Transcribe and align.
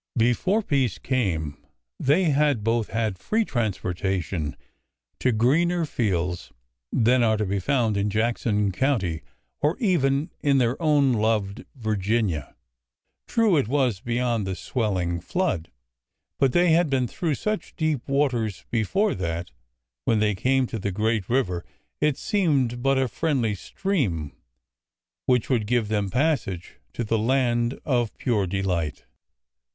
Before 0.17 0.63
peace 0.63 0.97
came 0.97 1.63
they 1.99 2.31
had 2.31 2.63
both 2.63 2.89
had 2.89 3.19
free 3.19 3.45
transportation 3.45 4.57
to 5.19 5.31
greener 5.31 5.85
fields 5.85 6.51
than 6.91 7.21
are 7.21 7.37
to 7.37 7.45
be 7.45 7.59
found 7.59 7.95
in 7.97 8.09
Jackson 8.09 8.71
County 8.71 9.21
or 9.59 9.77
even 9.77 10.31
in 10.41 10.57
their 10.57 10.75
own 10.81 11.13
loved 11.13 11.65
Virginia. 11.75 12.55
True, 13.27 13.55
it 13.57 13.67
was 13.67 14.01
''beyond 14.01 14.45
the 14.45 14.55
swelling 14.55 15.19
flood,'' 15.21 15.69
but 16.39 16.51
they 16.51 16.71
had 16.71 16.89
been 16.89 17.07
through 17.07 17.35
such 17.35 17.75
deep 17.75 18.07
waters 18.09 18.65
before 18.71 19.13
that 19.13 19.51
when 20.05 20.17
they 20.17 20.33
came 20.33 20.65
to 20.65 20.79
the 20.79 20.89
great 20.91 21.29
river 21.29 21.63
it 21.99 22.17
seemed 22.17 22.81
but 22.81 22.97
a 22.97 23.07
friendly 23.07 23.53
stream 23.53 24.31
which 25.27 25.47
would 25.47 25.67
give 25.67 25.89
them 25.89 26.09
pas 26.09 26.41
sage 26.41 26.79
to 26.93 27.03
the" 27.03 27.19
land 27.19 27.79
of 27.85 28.17
pure 28.17 28.47
delight." 28.47 29.05